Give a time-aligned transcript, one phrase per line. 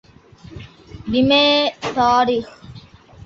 [1.11, 1.41] ނިމޭ
[1.93, 2.47] ތާރީޚު